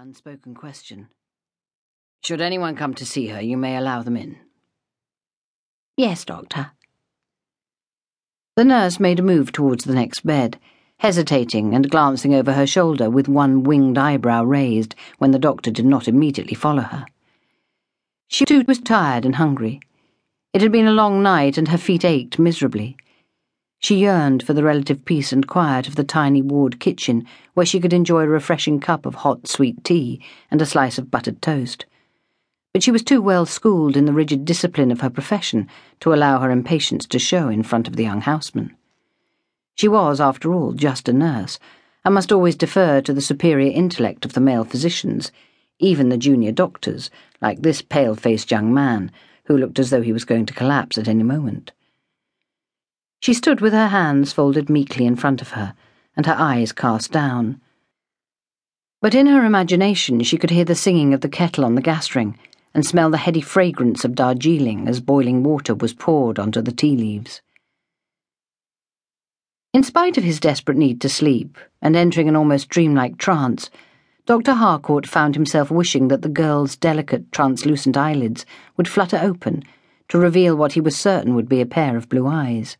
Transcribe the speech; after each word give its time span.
unspoken 0.00 0.54
question. 0.54 1.08
Should 2.24 2.40
anyone 2.40 2.76
come 2.76 2.94
to 2.94 3.04
see 3.04 3.28
her, 3.28 3.40
you 3.40 3.56
may 3.56 3.76
allow 3.76 4.02
them 4.02 4.16
in. 4.16 4.36
Yes, 5.96 6.24
Doctor. 6.24 6.72
The 8.56 8.64
nurse 8.64 9.00
made 9.00 9.18
a 9.18 9.22
move 9.22 9.52
towards 9.52 9.84
the 9.84 9.94
next 9.94 10.24
bed, 10.26 10.58
hesitating 10.98 11.74
and 11.74 11.90
glancing 11.90 12.34
over 12.34 12.52
her 12.52 12.66
shoulder 12.66 13.10
with 13.10 13.28
one 13.28 13.64
winged 13.64 13.98
eyebrow 13.98 14.44
raised 14.44 14.94
when 15.18 15.32
the 15.32 15.38
doctor 15.38 15.70
did 15.70 15.86
not 15.86 16.08
immediately 16.08 16.54
follow 16.54 16.82
her. 16.82 17.06
She 18.28 18.44
too 18.44 18.64
was 18.66 18.78
tired 18.78 19.24
and 19.24 19.36
hungry. 19.36 19.80
It 20.52 20.62
had 20.62 20.72
been 20.72 20.86
a 20.86 20.92
long 20.92 21.22
night, 21.22 21.58
and 21.58 21.68
her 21.68 21.78
feet 21.78 22.04
ached 22.04 22.38
miserably. 22.38 22.96
She 23.82 23.96
yearned 23.96 24.44
for 24.44 24.52
the 24.52 24.62
relative 24.62 25.04
peace 25.04 25.32
and 25.32 25.44
quiet 25.44 25.88
of 25.88 25.96
the 25.96 26.04
tiny 26.04 26.40
ward 26.40 26.78
kitchen, 26.78 27.26
where 27.54 27.66
she 27.66 27.80
could 27.80 27.92
enjoy 27.92 28.22
a 28.22 28.28
refreshing 28.28 28.78
cup 28.78 29.04
of 29.04 29.16
hot, 29.16 29.48
sweet 29.48 29.82
tea 29.82 30.22
and 30.52 30.62
a 30.62 30.66
slice 30.66 30.98
of 30.98 31.10
buttered 31.10 31.42
toast. 31.42 31.84
But 32.72 32.84
she 32.84 32.92
was 32.92 33.02
too 33.02 33.20
well 33.20 33.44
schooled 33.44 33.96
in 33.96 34.04
the 34.04 34.12
rigid 34.12 34.44
discipline 34.44 34.92
of 34.92 35.00
her 35.00 35.10
profession 35.10 35.66
to 35.98 36.14
allow 36.14 36.38
her 36.38 36.52
impatience 36.52 37.06
to 37.06 37.18
show 37.18 37.48
in 37.48 37.64
front 37.64 37.88
of 37.88 37.96
the 37.96 38.04
young 38.04 38.20
houseman. 38.20 38.76
She 39.74 39.88
was, 39.88 40.20
after 40.20 40.54
all, 40.54 40.74
just 40.74 41.08
a 41.08 41.12
nurse, 41.12 41.58
and 42.04 42.14
must 42.14 42.30
always 42.30 42.54
defer 42.54 43.00
to 43.00 43.12
the 43.12 43.20
superior 43.20 43.72
intellect 43.72 44.24
of 44.24 44.34
the 44.34 44.40
male 44.40 44.64
physicians, 44.64 45.32
even 45.80 46.08
the 46.08 46.16
junior 46.16 46.52
doctors, 46.52 47.10
like 47.40 47.62
this 47.62 47.82
pale 47.82 48.14
faced 48.14 48.52
young 48.52 48.72
man 48.72 49.10
who 49.46 49.58
looked 49.58 49.80
as 49.80 49.90
though 49.90 50.02
he 50.02 50.12
was 50.12 50.24
going 50.24 50.46
to 50.46 50.54
collapse 50.54 50.96
at 50.96 51.08
any 51.08 51.24
moment. 51.24 51.72
She 53.22 53.34
stood 53.34 53.60
with 53.60 53.72
her 53.72 53.86
hands 53.86 54.32
folded 54.32 54.68
meekly 54.68 55.06
in 55.06 55.14
front 55.14 55.40
of 55.40 55.52
her, 55.52 55.74
and 56.16 56.26
her 56.26 56.34
eyes 56.36 56.72
cast 56.72 57.12
down. 57.12 57.60
But 59.00 59.14
in 59.14 59.28
her 59.28 59.44
imagination 59.44 60.24
she 60.24 60.36
could 60.36 60.50
hear 60.50 60.64
the 60.64 60.74
singing 60.74 61.14
of 61.14 61.20
the 61.20 61.28
kettle 61.28 61.64
on 61.64 61.76
the 61.76 61.82
gas 61.82 62.16
ring 62.16 62.36
and 62.74 62.84
smell 62.84 63.10
the 63.10 63.18
heady 63.18 63.40
fragrance 63.40 64.04
of 64.04 64.16
Darjeeling 64.16 64.88
as 64.88 65.00
boiling 65.00 65.44
water 65.44 65.72
was 65.72 65.94
poured 65.94 66.40
onto 66.40 66.60
the 66.60 66.72
tea 66.72 66.96
leaves. 66.96 67.42
In 69.72 69.84
spite 69.84 70.18
of 70.18 70.24
his 70.24 70.40
desperate 70.40 70.76
need 70.76 71.00
to 71.02 71.08
sleep 71.08 71.56
and 71.80 71.94
entering 71.94 72.28
an 72.28 72.34
almost 72.34 72.68
dreamlike 72.70 73.18
trance, 73.18 73.70
Dr. 74.26 74.54
Harcourt 74.54 75.06
found 75.06 75.36
himself 75.36 75.70
wishing 75.70 76.08
that 76.08 76.22
the 76.22 76.28
girl's 76.28 76.74
delicate, 76.74 77.30
translucent 77.30 77.96
eyelids 77.96 78.44
would 78.76 78.88
flutter 78.88 79.20
open 79.22 79.62
to 80.08 80.18
reveal 80.18 80.56
what 80.56 80.72
he 80.72 80.80
was 80.80 80.96
certain 80.96 81.36
would 81.36 81.48
be 81.48 81.60
a 81.60 81.66
pair 81.66 81.96
of 81.96 82.08
blue 82.08 82.26
eyes. 82.26 82.76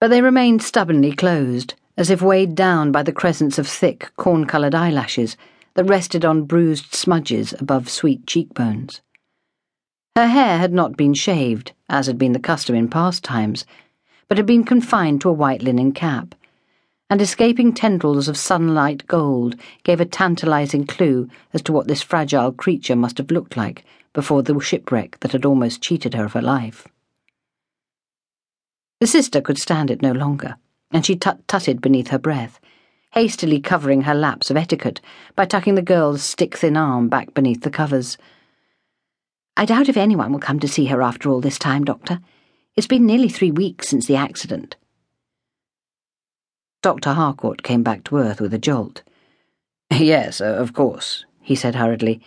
But 0.00 0.08
they 0.08 0.22
remained 0.22 0.62
stubbornly 0.62 1.12
closed, 1.12 1.74
as 1.96 2.10
if 2.10 2.20
weighed 2.22 2.54
down 2.54 2.92
by 2.92 3.02
the 3.02 3.12
crescents 3.12 3.58
of 3.58 3.66
thick, 3.66 4.10
corn 4.16 4.46
coloured 4.46 4.74
eyelashes 4.74 5.36
that 5.74 5.84
rested 5.84 6.24
on 6.24 6.44
bruised 6.44 6.94
smudges 6.94 7.54
above 7.58 7.88
sweet 7.88 8.26
cheekbones. 8.26 9.00
Her 10.14 10.26
hair 10.26 10.58
had 10.58 10.72
not 10.72 10.96
been 10.96 11.14
shaved, 11.14 11.72
as 11.88 12.06
had 12.06 12.18
been 12.18 12.32
the 12.32 12.38
custom 12.38 12.74
in 12.74 12.88
past 12.88 13.22
times, 13.24 13.64
but 14.28 14.38
had 14.38 14.46
been 14.46 14.64
confined 14.64 15.20
to 15.20 15.28
a 15.28 15.32
white 15.32 15.62
linen 15.62 15.92
cap 15.92 16.34
and 17.08 17.20
escaping 17.20 17.72
tendrils 17.72 18.26
of 18.26 18.36
sunlight 18.36 19.06
gold 19.06 19.54
gave 19.84 20.00
a 20.00 20.04
tantalizing 20.04 20.84
clue 20.84 21.28
as 21.52 21.62
to 21.62 21.72
what 21.72 21.86
this 21.86 22.02
fragile 22.02 22.50
creature 22.50 22.96
must 22.96 23.18
have 23.18 23.30
looked 23.30 23.56
like 23.56 23.84
before 24.12 24.42
the 24.42 24.58
shipwreck 24.58 25.18
that 25.20 25.32
had 25.32 25.44
almost 25.44 25.82
cheated 25.82 26.14
her 26.14 26.24
of 26.24 26.32
her 26.32 26.42
life. 26.42 26.88
The 29.00 29.06
sister 29.06 29.40
could 29.40 29.58
stand 29.58 29.90
it 29.90 30.00
no 30.00 30.12
longer, 30.12 30.56
and 30.90 31.04
she 31.04 31.16
tut 31.16 31.46
tutted 31.46 31.80
beneath 31.80 32.08
her 32.08 32.18
breath, 32.18 32.58
hastily 33.12 33.60
covering 33.60 34.02
her 34.02 34.14
lapse 34.14 34.50
of 34.50 34.56
etiquette 34.56 35.00
by 35.34 35.44
tucking 35.44 35.74
the 35.74 35.82
girl's 35.82 36.22
stick 36.22 36.56
thin 36.56 36.76
arm 36.76 37.08
back 37.08 37.34
beneath 37.34 37.60
the 37.60 37.70
covers. 37.70 38.16
I 39.56 39.64
doubt 39.64 39.88
if 39.88 39.96
anyone 39.96 40.32
will 40.32 40.40
come 40.40 40.60
to 40.60 40.68
see 40.68 40.86
her 40.86 41.02
after 41.02 41.30
all 41.30 41.40
this 41.40 41.58
time, 41.58 41.84
Doctor. 41.84 42.20
It's 42.74 42.86
been 42.86 43.06
nearly 43.06 43.30
three 43.30 43.50
weeks 43.50 43.88
since 43.88 44.06
the 44.06 44.16
accident. 44.16 44.76
Dr. 46.82 47.14
Harcourt 47.14 47.62
came 47.62 47.82
back 47.82 48.04
to 48.04 48.18
earth 48.18 48.40
with 48.40 48.52
a 48.52 48.58
jolt. 48.58 49.02
Yes, 49.90 50.40
uh, 50.40 50.44
of 50.44 50.72
course, 50.72 51.24
he 51.40 51.54
said 51.54 51.74
hurriedly. 51.74 52.20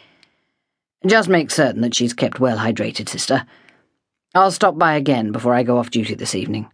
Just 1.05 1.29
make 1.29 1.51
certain 1.51 1.81
that 1.81 1.93
she's 1.95 2.13
kept 2.13 2.39
well 2.39 2.57
hydrated, 2.57 3.09
sister. 3.09 3.45
I'll 4.35 4.51
stop 4.51 4.77
by 4.77 4.93
again 4.93 5.31
before 5.31 5.55
I 5.55 5.63
go 5.63 5.77
off 5.79 5.89
duty 5.89 6.13
this 6.13 6.35
evening. 6.35 6.69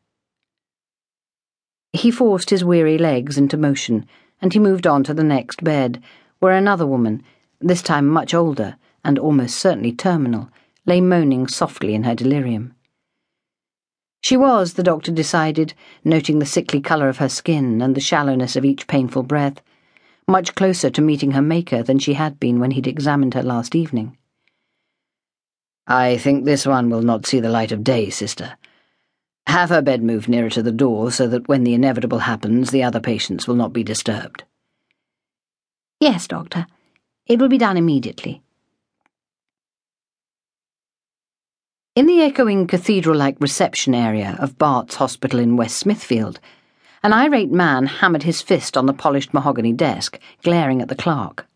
He 1.93 2.11
forced 2.11 2.49
his 2.49 2.65
weary 2.65 2.97
legs 2.97 3.37
into 3.37 3.55
motion, 3.55 4.05
and 4.41 4.51
he 4.51 4.59
moved 4.59 4.85
on 4.85 5.05
to 5.05 5.13
the 5.13 5.23
next 5.23 5.63
bed, 5.63 6.03
where 6.39 6.51
another 6.51 6.85
woman, 6.85 7.23
this 7.61 7.81
time 7.81 8.07
much 8.07 8.33
older 8.33 8.75
and 9.05 9.17
almost 9.17 9.55
certainly 9.55 9.93
terminal, 9.93 10.49
lay 10.85 10.99
moaning 10.99 11.47
softly 11.47 11.95
in 11.95 12.03
her 12.03 12.13
delirium. 12.13 12.75
She 14.21 14.35
was, 14.35 14.73
the 14.73 14.83
doctor 14.83 15.13
decided, 15.13 15.73
noting 16.03 16.39
the 16.39 16.45
sickly 16.45 16.81
colour 16.81 17.07
of 17.07 17.19
her 17.19 17.29
skin 17.29 17.81
and 17.81 17.95
the 17.95 18.01
shallowness 18.01 18.57
of 18.57 18.65
each 18.65 18.87
painful 18.87 19.23
breath, 19.23 19.61
much 20.27 20.55
closer 20.55 20.89
to 20.89 21.01
meeting 21.01 21.31
her 21.31 21.41
maker 21.41 21.83
than 21.83 21.99
she 21.99 22.15
had 22.15 22.37
been 22.37 22.59
when 22.59 22.71
he'd 22.71 22.87
examined 22.87 23.33
her 23.33 23.43
last 23.43 23.75
evening. 23.75 24.17
I 25.87 26.17
think 26.17 26.45
this 26.45 26.65
one 26.65 26.89
will 26.89 27.01
not 27.01 27.25
see 27.25 27.39
the 27.39 27.49
light 27.49 27.71
of 27.71 27.83
day, 27.83 28.09
sister. 28.09 28.57
Have 29.47 29.69
her 29.69 29.81
bed 29.81 30.01
moved 30.01 30.27
nearer 30.27 30.49
to 30.49 30.63
the 30.63 30.71
door 30.71 31.11
so 31.11 31.27
that 31.27 31.47
when 31.47 31.63
the 31.63 31.73
inevitable 31.73 32.19
happens, 32.19 32.71
the 32.71 32.83
other 32.83 32.99
patients 32.99 33.47
will 33.47 33.55
not 33.55 33.73
be 33.73 33.83
disturbed. 33.83 34.43
Yes, 35.99 36.27
doctor. 36.27 36.65
It 37.27 37.39
will 37.39 37.47
be 37.47 37.57
done 37.57 37.77
immediately. 37.77 38.41
In 41.95 42.07
the 42.07 42.21
echoing 42.21 42.67
cathedral 42.67 43.15
like 43.17 43.39
reception 43.39 43.95
area 43.95 44.35
of 44.39 44.57
Bart's 44.57 44.95
Hospital 44.95 45.39
in 45.39 45.55
West 45.55 45.77
Smithfield, 45.77 46.39
an 47.01 47.13
irate 47.13 47.51
man 47.51 47.85
hammered 47.85 48.23
his 48.23 48.41
fist 48.41 48.75
on 48.75 48.85
the 48.85 48.93
polished 48.93 49.33
mahogany 49.33 49.71
desk, 49.71 50.19
glaring 50.43 50.81
at 50.81 50.89
the 50.89 50.95
clerk. 50.95 51.47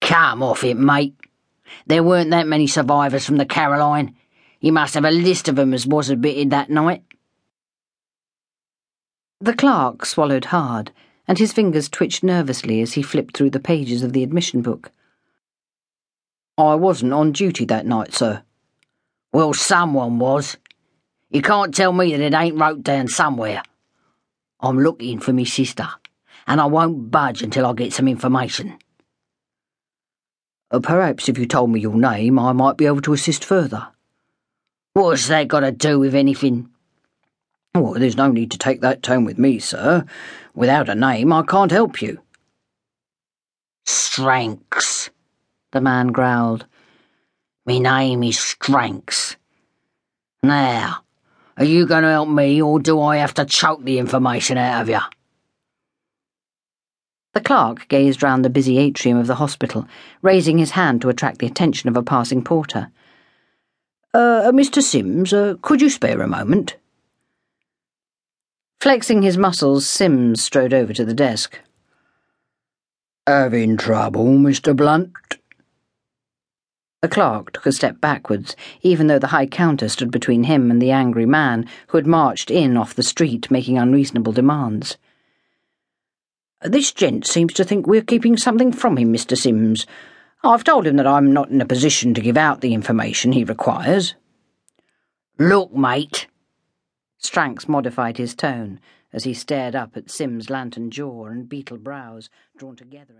Come 0.00 0.42
off 0.42 0.64
it, 0.64 0.76
mate. 0.76 1.14
There 1.86 2.02
weren't 2.02 2.30
that 2.30 2.46
many 2.46 2.66
survivors 2.66 3.24
from 3.24 3.36
the 3.36 3.46
Caroline. 3.46 4.14
You 4.60 4.72
must 4.72 4.94
have 4.94 5.04
a 5.04 5.10
list 5.10 5.48
of 5.48 5.58
'em 5.58 5.74
as 5.74 5.86
was 5.86 6.10
admitted 6.10 6.50
that 6.50 6.70
night. 6.70 7.02
The 9.40 9.54
clerk 9.54 10.06
swallowed 10.06 10.46
hard, 10.46 10.92
and 11.28 11.38
his 11.38 11.52
fingers 11.52 11.88
twitched 11.88 12.22
nervously 12.22 12.80
as 12.80 12.94
he 12.94 13.02
flipped 13.02 13.36
through 13.36 13.50
the 13.50 13.60
pages 13.60 14.02
of 14.02 14.12
the 14.12 14.22
admission 14.22 14.62
book. 14.62 14.90
I 16.56 16.76
wasn't 16.76 17.12
on 17.12 17.32
duty 17.32 17.64
that 17.66 17.84
night, 17.84 18.14
sir. 18.14 18.42
Well, 19.32 19.52
someone 19.52 20.18
was. 20.18 20.56
You 21.30 21.42
can't 21.42 21.74
tell 21.74 21.92
me 21.92 22.12
that 22.12 22.20
it 22.20 22.32
ain't 22.32 22.58
wrote 22.58 22.82
down 22.84 23.08
somewhere. 23.08 23.62
I'm 24.60 24.78
looking 24.78 25.18
for 25.18 25.32
me 25.32 25.44
sister, 25.44 25.88
and 26.46 26.60
I 26.60 26.66
won't 26.66 27.10
budge 27.10 27.42
until 27.42 27.66
I 27.66 27.72
get 27.72 27.92
some 27.92 28.06
information. 28.06 28.78
Uh, 30.74 30.80
perhaps 30.80 31.28
if 31.28 31.38
you 31.38 31.46
told 31.46 31.70
me 31.70 31.78
your 31.78 31.94
name, 31.94 32.36
I 32.36 32.50
might 32.50 32.76
be 32.76 32.86
able 32.86 33.00
to 33.02 33.12
assist 33.12 33.44
further. 33.44 33.86
What's 34.94 35.28
that 35.28 35.46
got 35.46 35.60
to 35.60 35.70
do 35.70 36.00
with 36.00 36.16
anything? 36.16 36.68
Well, 37.76 37.92
there's 37.92 38.16
no 38.16 38.32
need 38.32 38.50
to 38.50 38.58
take 38.58 38.80
that 38.80 39.00
tone 39.00 39.24
with 39.24 39.38
me, 39.38 39.60
sir. 39.60 40.04
Without 40.52 40.88
a 40.88 40.96
name, 40.96 41.32
I 41.32 41.44
can't 41.44 41.70
help 41.70 42.02
you. 42.02 42.20
Stranks, 43.86 45.10
the 45.70 45.80
man 45.80 46.08
growled. 46.08 46.66
Me 47.66 47.78
name 47.78 48.24
is 48.24 48.40
Stranks. 48.40 49.36
Now, 50.42 51.04
are 51.56 51.64
you 51.64 51.86
going 51.86 52.02
to 52.02 52.10
help 52.10 52.28
me, 52.28 52.60
or 52.60 52.80
do 52.80 53.00
I 53.00 53.18
have 53.18 53.34
to 53.34 53.44
choke 53.44 53.84
the 53.84 54.00
information 54.00 54.58
out 54.58 54.82
of 54.82 54.88
you? 54.88 54.98
The 57.34 57.40
clerk 57.40 57.88
gazed 57.88 58.22
round 58.22 58.44
the 58.44 58.50
busy 58.50 58.78
atrium 58.78 59.18
of 59.18 59.26
the 59.26 59.34
hospital, 59.34 59.86
raising 60.22 60.58
his 60.58 60.70
hand 60.70 61.02
to 61.02 61.08
attract 61.08 61.38
the 61.38 61.46
attention 61.46 61.88
of 61.88 61.96
a 61.96 62.02
passing 62.02 62.44
porter. 62.44 62.90
Uh, 64.14 64.52
Mr. 64.52 64.80
Sims, 64.80 65.32
uh, 65.32 65.56
could 65.60 65.82
you 65.82 65.90
spare 65.90 66.22
a 66.22 66.28
moment? 66.28 66.76
Flexing 68.80 69.22
his 69.22 69.36
muscles, 69.36 69.84
Sims 69.84 70.44
strode 70.44 70.72
over 70.72 70.92
to 70.92 71.04
the 71.04 71.14
desk. 71.14 71.58
Having 73.26 73.78
trouble, 73.78 74.26
Mr. 74.26 74.76
Blunt? 74.76 75.12
The 77.02 77.08
clerk 77.08 77.52
took 77.52 77.66
a 77.66 77.72
step 77.72 78.00
backwards, 78.00 78.54
even 78.82 79.08
though 79.08 79.18
the 79.18 79.28
High 79.28 79.46
Counter 79.46 79.88
stood 79.88 80.12
between 80.12 80.44
him 80.44 80.70
and 80.70 80.80
the 80.80 80.92
angry 80.92 81.26
man 81.26 81.66
who 81.88 81.98
had 81.98 82.06
marched 82.06 82.50
in 82.50 82.76
off 82.76 82.94
the 82.94 83.02
street 83.02 83.50
making 83.50 83.76
unreasonable 83.76 84.32
demands. 84.32 84.96
This 86.64 86.92
gent 86.92 87.26
seems 87.26 87.52
to 87.54 87.64
think 87.64 87.86
we're 87.86 88.00
keeping 88.00 88.38
something 88.38 88.72
from 88.72 88.96
him, 88.96 89.12
Mr. 89.12 89.36
Sims. 89.36 89.86
I've 90.42 90.64
told 90.64 90.86
him 90.86 90.96
that 90.96 91.06
I'm 91.06 91.30
not 91.30 91.50
in 91.50 91.60
a 91.60 91.66
position 91.66 92.14
to 92.14 92.22
give 92.22 92.38
out 92.38 92.62
the 92.62 92.72
information 92.72 93.32
he 93.32 93.44
requires. 93.44 94.14
Look, 95.38 95.74
mate. 95.74 96.26
Stranks 97.18 97.68
modified 97.68 98.16
his 98.16 98.34
tone 98.34 98.80
as 99.12 99.24
he 99.24 99.34
stared 99.34 99.76
up 99.76 99.94
at 99.94 100.10
Sim's 100.10 100.48
lantern 100.48 100.90
jaw 100.90 101.26
and 101.26 101.50
beetle 101.50 101.76
brows 101.76 102.30
drawn 102.56 102.76
together. 102.76 103.12